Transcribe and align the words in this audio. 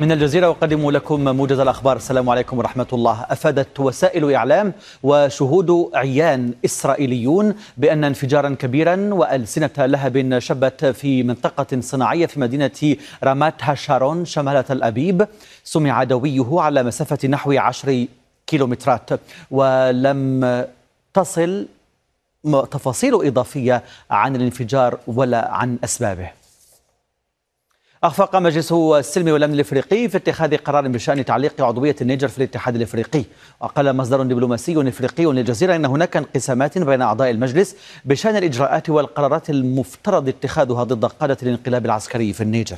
من 0.00 0.12
الجزيرة 0.12 0.46
أقدم 0.46 0.90
لكم 0.90 1.24
موجز 1.24 1.58
الأخبار. 1.58 1.96
السلام 1.96 2.30
عليكم 2.30 2.58
ورحمة 2.58 2.86
الله. 2.92 3.26
أفادت 3.30 3.80
وسائل 3.80 4.32
إعلام 4.32 4.72
وشهود 5.02 5.90
عيان 5.94 6.54
إسرائيليون 6.64 7.54
بأن 7.76 8.04
انفجارا 8.04 8.56
كبيرا 8.58 9.14
وألسنة 9.14 9.70
لهب 9.78 10.38
شبت 10.38 10.84
في 10.84 11.22
منطقة 11.22 11.80
صناعية 11.80 12.26
في 12.26 12.40
مدينة 12.40 12.96
رامات 13.24 13.54
هاشارون 13.60 14.24
شمال 14.24 14.64
تل 14.64 14.82
أبيب. 14.82 15.26
سمع 15.64 16.04
دويه 16.04 16.60
على 16.60 16.82
مسافة 16.82 17.28
نحو 17.28 17.52
عشر 17.52 18.06
كيلومترات. 18.46 19.10
ولم 19.50 20.64
تصل 21.14 21.66
تفاصيل 22.70 23.14
إضافية 23.14 23.82
عن 24.10 24.36
الانفجار 24.36 24.98
ولا 25.06 25.50
عن 25.52 25.78
أسبابه. 25.84 26.37
أخفق 28.04 28.36
مجلس 28.36 28.72
السلم 28.72 29.28
والأمن 29.28 29.54
الإفريقي 29.54 30.08
في 30.08 30.16
اتخاذ 30.16 30.56
قرار 30.56 30.88
بشأن 30.88 31.24
تعليق 31.24 31.62
عضوية 31.62 31.96
النيجر 32.00 32.28
في 32.28 32.38
الاتحاد 32.38 32.76
الإفريقي. 32.76 33.24
وقال 33.60 33.96
مصدر 33.96 34.22
دبلوماسي 34.22 34.88
إفريقي 34.88 35.24
للجزيرة 35.24 35.76
أن 35.76 35.84
هناك 35.84 36.16
انقسامات 36.16 36.78
بين 36.78 37.02
أعضاء 37.02 37.30
المجلس 37.30 37.76
بشأن 38.04 38.36
الإجراءات 38.36 38.90
والقرارات 38.90 39.50
المفترض 39.50 40.28
اتخاذها 40.28 40.84
ضد 40.84 41.04
قادة 41.04 41.36
الانقلاب 41.42 41.86
العسكري 41.86 42.32
في 42.32 42.40
النيجر. 42.40 42.76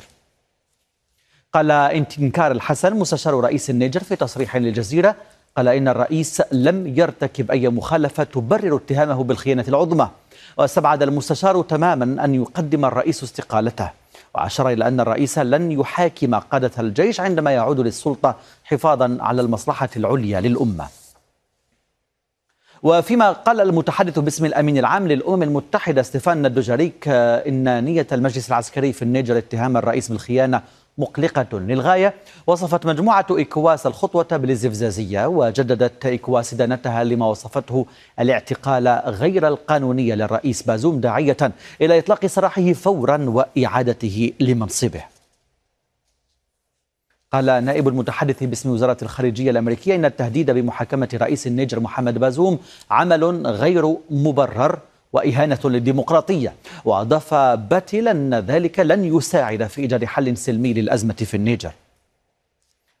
قال 1.53 1.71
انكار 1.71 2.51
الحسن 2.51 2.95
مستشار 2.95 3.33
رئيس 3.33 3.69
النيجر 3.69 4.03
في 4.03 4.15
تصريح 4.15 4.57
للجزيرة 4.57 5.15
قال 5.57 5.67
إن 5.67 5.87
الرئيس 5.87 6.41
لم 6.51 6.87
يرتكب 6.97 7.51
أي 7.51 7.69
مخالفة 7.69 8.23
تبرر 8.23 8.75
اتهامه 8.75 9.23
بالخيانة 9.23 9.65
العظمى. 9.67 10.09
وأستبعد 10.57 11.03
المستشار 11.03 11.61
تماما 11.61 12.25
أن 12.25 12.35
يقدم 12.35 12.85
الرئيس 12.85 13.23
استقالته. 13.23 14.00
وأشار 14.35 14.69
إلى 14.69 14.87
أن 14.87 14.99
الرئيس 14.99 15.39
لن 15.39 15.71
يحاكم 15.71 16.35
قادة 16.35 16.71
الجيش 16.79 17.19
عندما 17.19 17.51
يعود 17.51 17.79
للسلطة 17.79 18.35
حفاظا 18.63 19.17
على 19.21 19.41
المصلحة 19.41 19.89
العليا 19.97 20.41
للأمة. 20.41 20.87
وفيما 22.83 23.31
قال 23.31 23.61
المتحدث 23.61 24.19
باسم 24.19 24.45
الأمين 24.45 24.77
العام 24.77 25.07
للأمم 25.07 25.43
المتحدة 25.43 26.01
ستيفان 26.01 26.53
دوجاريك 26.53 27.07
إن 27.07 27.83
نية 27.83 28.07
المجلس 28.11 28.47
العسكري 28.49 28.93
في 28.93 29.01
النيجر 29.01 29.37
اتهام 29.37 29.77
الرئيس 29.77 30.09
بالخيانة 30.09 30.61
مقلقة 30.97 31.59
للغاية. 31.59 32.13
وصفت 32.47 32.85
مجموعة 32.85 33.25
إيكواس 33.31 33.87
الخطوة 33.87 34.27
بالاستفزازية 34.31 35.25
وجددت 35.25 36.05
إيكواس 36.05 36.53
إدانتها 36.53 37.03
لما 37.03 37.25
وصفته 37.25 37.85
الاعتقال 38.19 38.87
غير 39.05 39.47
القانوني 39.47 40.15
للرئيس 40.15 40.61
بازوم 40.63 40.99
داعية 40.99 41.37
إلى 41.81 41.99
إطلاق 41.99 42.25
سراحه 42.25 42.73
فورا 42.73 43.17
وإعادته 43.29 44.33
لمنصبه. 44.39 45.03
قال 47.31 47.45
نائب 47.45 47.87
المتحدث 47.87 48.43
باسم 48.43 48.69
وزارة 48.69 48.97
الخارجية 49.01 49.51
الأمريكية 49.51 49.95
إن 49.95 50.05
التهديد 50.05 50.51
بمحاكمة 50.51 51.09
رئيس 51.13 51.47
النيجر 51.47 51.79
محمد 51.79 52.17
بازوم 52.17 52.59
عمل 52.91 53.47
غير 53.47 53.95
مبرر 54.09 54.79
وإهانة 55.13 55.59
للديمقراطية. 55.65 56.53
وأضاف 56.85 57.33
باتل 57.33 58.07
أن 58.07 58.35
ذلك 58.35 58.79
لن 58.79 59.17
يساعد 59.17 59.67
في 59.67 59.81
إيجاد 59.81 60.05
حل 60.05 60.37
سلمي 60.37 60.73
للأزمة 60.73 61.13
في 61.13 61.37
النيجر. 61.37 61.71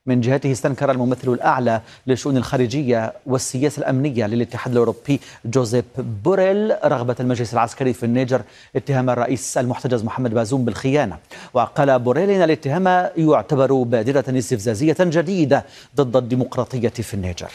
من 0.05 0.21
جهته 0.21 0.51
استنكر 0.51 0.91
الممثل 0.91 1.33
الأعلى 1.33 1.81
للشؤون 2.07 2.37
الخارجية 2.37 3.13
والسياسة 3.25 3.79
الأمنية 3.79 4.27
للاتحاد 4.27 4.71
الأوروبي 4.71 5.19
جوزيف 5.45 5.85
بوريل 5.97 6.73
رغبة 6.85 7.15
المجلس 7.19 7.53
العسكري 7.53 7.93
في 7.93 8.05
النيجر 8.05 8.41
اتهام 8.75 9.09
الرئيس 9.09 9.57
المحتجز 9.57 10.03
محمد 10.03 10.33
بازوم 10.33 10.65
بالخيانة. 10.65 11.17
وقال 11.53 11.99
بوريل 11.99 12.29
إن 12.29 12.41
الاتهام 12.41 13.09
يعتبر 13.17 13.73
بادرة 13.83 14.37
استفزازية 14.37 14.97
جديدة 14.99 15.65
ضد 15.95 16.15
الديمقراطية 16.15 16.89
في 16.89 17.13
النيجر. 17.13 17.51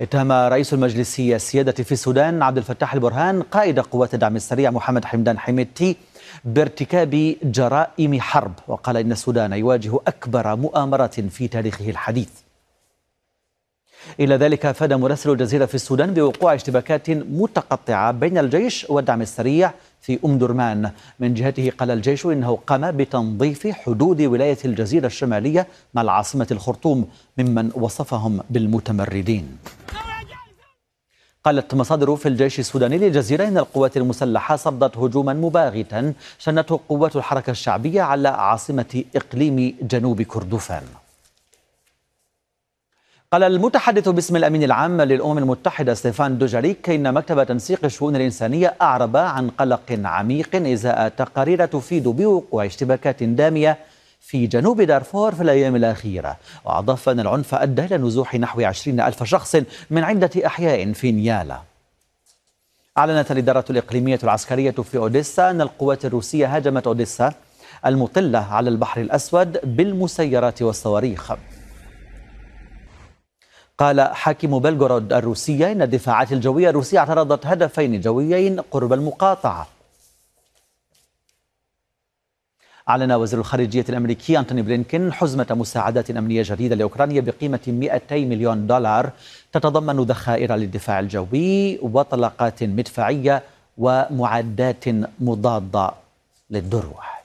اتهم 0.00 0.32
رئيس 0.32 0.74
المجلس 0.74 1.20
السيادة 1.20 1.72
في 1.72 1.92
السودان 1.92 2.42
عبد 2.42 2.56
الفتاح 2.58 2.94
البرهان 2.94 3.42
قائد 3.42 3.80
قوات 3.80 4.14
الدعم 4.14 4.36
السريع 4.36 4.70
محمد 4.70 5.04
حمدان 5.04 5.38
حميدتي 5.38 5.96
بارتكاب 6.44 7.36
جرائم 7.42 8.20
حرب 8.20 8.52
وقال 8.68 8.96
إن 8.96 9.12
السودان 9.12 9.52
يواجه 9.52 9.98
أكبر 10.06 10.56
مؤامرة 10.56 11.06
في 11.30 11.48
تاريخه 11.48 11.90
الحديث. 11.90 12.28
إلى 14.20 14.36
ذلك 14.36 14.66
أفاد 14.66 14.92
مراسل 14.92 15.30
الجزيرة 15.30 15.66
في 15.66 15.74
السودان 15.74 16.14
بوقوع 16.14 16.54
اشتباكات 16.54 17.10
متقطعة 17.10 18.12
بين 18.12 18.38
الجيش 18.38 18.86
والدعم 18.90 19.22
السريع 19.22 19.72
في 20.06 20.18
أم 20.24 20.38
درمان 20.38 20.90
من 21.20 21.34
جهته 21.34 21.72
قال 21.78 21.90
الجيش 21.90 22.26
إنه 22.26 22.58
قام 22.66 22.90
بتنظيف 22.90 23.66
حدود 23.66 24.22
ولاية 24.22 24.58
الجزيرة 24.64 25.06
الشمالية 25.06 25.66
مع 25.94 26.02
العاصمة 26.02 26.46
الخرطوم 26.50 27.08
ممن 27.38 27.70
وصفهم 27.74 28.40
بالمتمردين. 28.50 29.58
قالت 31.44 31.74
مصادر 31.74 32.16
في 32.16 32.28
الجيش 32.28 32.58
السوداني 32.58 32.98
للجزيرة 32.98 33.48
إن 33.48 33.58
القوات 33.58 33.96
المسلحة 33.96 34.56
صدت 34.56 34.96
هجوما 34.96 35.32
مباغتا 35.32 36.12
شنته 36.38 36.80
قوات 36.88 37.16
الحركة 37.16 37.50
الشعبية 37.50 38.02
على 38.02 38.28
عاصمة 38.28 39.04
إقليم 39.16 39.76
جنوب 39.82 40.22
كردفان. 40.22 40.82
قال 43.36 43.44
المتحدث 43.44 44.08
باسم 44.08 44.36
الأمين 44.36 44.62
العام 44.62 45.00
للأمم 45.02 45.38
المتحدة 45.38 45.94
ستيفان 45.94 46.38
دوجاريك 46.38 46.90
إن 46.90 47.14
مكتب 47.14 47.44
تنسيق 47.44 47.84
الشؤون 47.84 48.16
الإنسانية 48.16 48.74
أعرب 48.82 49.16
عن 49.16 49.50
قلق 49.50 50.00
عميق 50.04 50.56
إزاء 50.56 51.08
تقارير 51.08 51.66
تفيد 51.66 52.08
بوقوع 52.08 52.66
اشتباكات 52.66 53.22
دامية 53.22 53.78
في 54.20 54.46
جنوب 54.46 54.80
دارفور 54.80 55.34
في 55.34 55.42
الأيام 55.42 55.76
الأخيرة. 55.76 56.36
وأضاف 56.64 57.08
أن 57.08 57.20
العنف 57.20 57.54
أدى 57.54 57.84
إلى 57.84 57.96
نزوح 57.96 58.34
نحو 58.34 58.60
عشرين 58.60 59.00
ألف 59.00 59.22
شخص 59.22 59.56
من 59.90 60.04
عدة 60.04 60.30
أحياء 60.46 60.92
في 60.92 61.12
نيالا. 61.12 61.60
أعلنت 62.98 63.30
الإدارة 63.32 63.64
الإقليمية 63.70 64.18
العسكرية 64.22 64.70
في 64.70 64.98
أوديسا 64.98 65.50
أن 65.50 65.60
القوات 65.60 66.04
الروسية 66.04 66.56
هاجمت 66.56 66.86
أوديسا 66.86 67.32
المطلة 67.86 68.38
على 68.38 68.70
البحر 68.70 69.00
الأسود 69.00 69.60
بالمسيرات 69.76 70.62
والصواريخ. 70.62 71.32
قال 73.78 74.00
حاكم 74.00 74.58
بلغورود 74.58 75.12
الروسية 75.12 75.72
إن 75.72 75.82
الدفاعات 75.82 76.32
الجوية 76.32 76.70
الروسية 76.70 76.98
اعترضت 76.98 77.46
هدفين 77.46 78.00
جويين 78.00 78.60
قرب 78.60 78.92
المقاطعة. 78.92 79.66
أعلن 82.88 83.12
وزير 83.12 83.38
الخارجية 83.40 83.84
الأمريكي 83.88 84.38
أنتوني 84.38 84.62
بلينكين 84.62 85.12
حزمة 85.12 85.46
مساعدات 85.50 86.10
أمنية 86.10 86.42
جديدة 86.46 86.74
لأوكرانيا 86.76 87.20
بقيمة 87.20 87.60
200 87.66 88.16
مليون 88.16 88.66
دولار 88.66 89.10
تتضمن 89.52 89.96
ذخائر 90.04 90.54
للدفاع 90.54 91.00
الجوي 91.00 91.78
وطلقات 91.78 92.62
مدفعية 92.62 93.42
ومعدات 93.78 94.84
مضادة 95.20 95.90
للدروع 96.50 97.15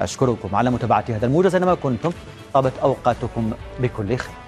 أشكركم 0.00 0.54
على 0.54 0.70
متابعة 0.70 1.04
هذا 1.08 1.26
الموجز. 1.26 1.54
أينما 1.54 1.74
كنتم 1.74 2.10
طابت 2.54 2.72
أوقاتكم 2.82 3.50
بكل 3.80 4.16
خير. 4.16 4.47